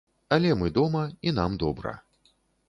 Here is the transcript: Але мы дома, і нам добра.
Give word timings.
Але 0.37 0.53
мы 0.61 0.71
дома, 0.77 1.03
і 1.29 1.35
нам 1.41 1.59
добра. 1.65 1.93